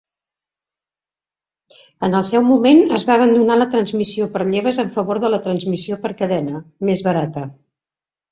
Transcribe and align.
En 2.07 2.17
el 2.19 2.25
seu 2.29 2.45
moment, 2.47 2.79
es 2.99 3.05
va 3.09 3.17
abandonar 3.17 3.59
la 3.61 3.67
transmissió 3.75 4.27
per 4.37 4.47
lleves 4.55 4.81
en 4.85 4.91
favor 4.97 5.21
de 5.25 5.31
la 5.35 5.41
transmissió 5.49 5.99
per 6.07 6.15
cadena, 6.23 6.65
més 6.91 7.05
barata. 7.09 7.45